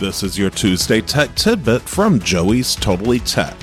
[0.00, 3.54] This is your Tuesday Tech Tidbit from Joey's Totally Tech.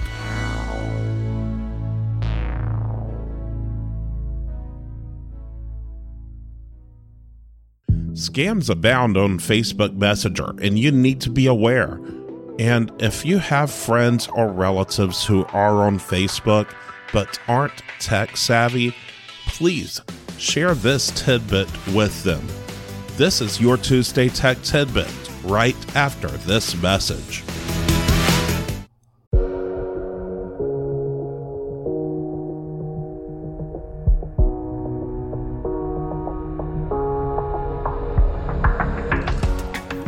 [8.13, 11.99] Scams abound on Facebook Messenger, and you need to be aware.
[12.57, 16.69] And if you have friends or relatives who are on Facebook
[17.11, 18.95] but aren't tech savvy,
[19.47, 19.99] please
[20.37, 22.47] share this tidbit with them.
[23.17, 25.11] This is your Tuesday Tech Tidbit
[25.43, 27.43] right after this message.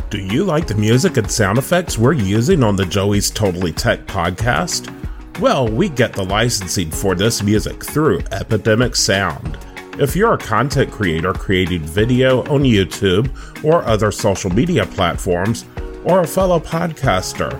[0.09, 4.05] Do you like the music and sound effects we're using on the Joey's Totally Tech
[4.05, 4.89] podcast?
[5.39, 9.57] Well, we get the licensing for this music through Epidemic Sound.
[9.99, 13.29] If you're a content creator creating video on YouTube
[13.63, 15.65] or other social media platforms,
[16.03, 17.55] or a fellow podcaster,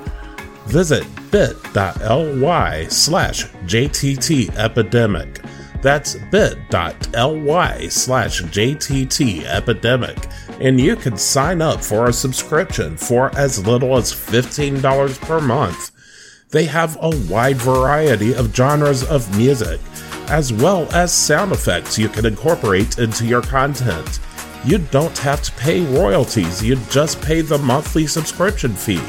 [0.66, 5.42] visit bit.ly slash JTT Epidemic.
[5.84, 10.18] That's bit.ly slash JTT Epidemic,
[10.59, 15.92] and you can sign up for a subscription for as little as $15 per month.
[16.50, 19.80] They have a wide variety of genres of music,
[20.34, 24.20] as well as sound effects you can incorporate into your content.
[24.66, 29.03] You don't have to pay royalties, you just pay the monthly subscription fee.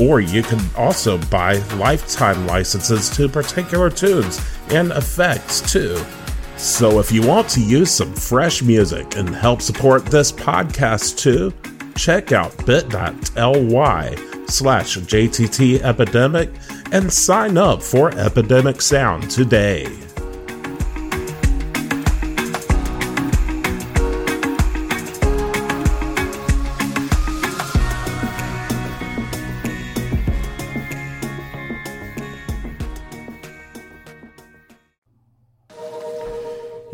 [0.00, 6.00] Or you can also buy lifetime licenses to particular tunes and effects too.
[6.56, 11.52] So if you want to use some fresh music and help support this podcast too,
[11.96, 14.14] check out bit.ly
[14.46, 16.50] slash JTT Epidemic
[16.92, 20.03] and sign up for Epidemic Sound today.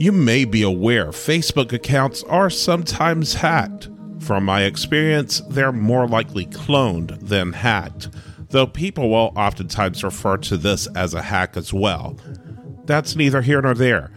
[0.01, 3.91] You may be aware Facebook accounts are sometimes hacked.
[4.21, 8.09] From my experience, they're more likely cloned than hacked,
[8.49, 12.17] though people will oftentimes refer to this as a hack as well.
[12.87, 14.11] That's neither here nor there.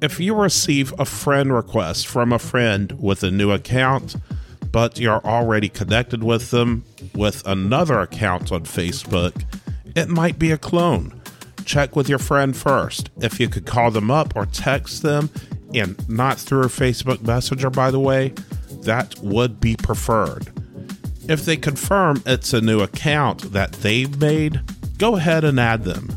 [0.00, 4.14] If you receive a friend request from a friend with a new account,
[4.70, 6.84] but you're already connected with them
[7.16, 9.34] with another account on Facebook,
[9.96, 11.17] it might be a clone
[11.68, 13.10] check with your friend first.
[13.20, 15.30] If you could call them up or text them,
[15.74, 18.32] and not through Facebook Messenger, by the way,
[18.82, 20.50] that would be preferred.
[21.28, 24.62] If they confirm it's a new account that they've made,
[24.96, 26.08] go ahead and add them.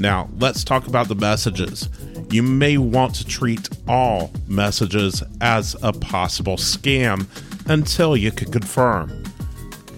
[0.00, 1.90] Now, let's talk about the messages.
[2.30, 7.26] You may want to treat all messages as a possible scam
[7.68, 9.10] until you can confirm.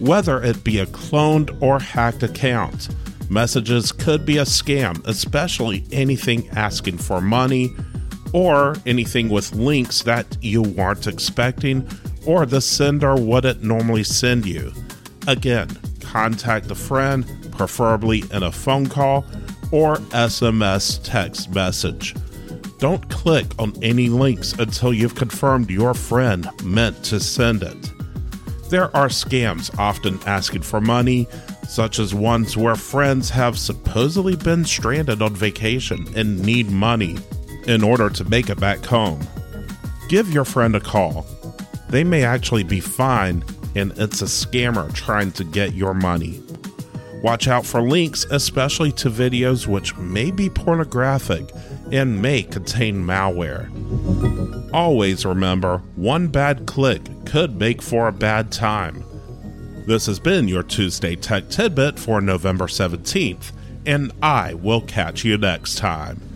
[0.00, 2.88] Whether it be a cloned or hacked account,
[3.30, 7.72] Messages could be a scam, especially anything asking for money
[8.32, 11.88] or anything with links that you weren't expecting
[12.26, 14.72] or the sender wouldn't normally send you.
[15.28, 15.68] Again,
[16.00, 19.24] contact a friend, preferably in a phone call
[19.70, 22.16] or SMS text message.
[22.78, 27.92] Don't click on any links until you've confirmed your friend meant to send it.
[28.70, 31.28] There are scams often asking for money,
[31.70, 37.16] such as ones where friends have supposedly been stranded on vacation and need money
[37.68, 39.20] in order to make it back home.
[40.08, 41.24] Give your friend a call.
[41.88, 43.44] They may actually be fine,
[43.76, 46.42] and it's a scammer trying to get your money.
[47.22, 51.52] Watch out for links, especially to videos which may be pornographic
[51.92, 53.70] and may contain malware.
[54.74, 59.04] Always remember one bad click could make for a bad time.
[59.86, 63.50] This has been your Tuesday Tech Tidbit for November 17th,
[63.86, 66.29] and I will catch you next time.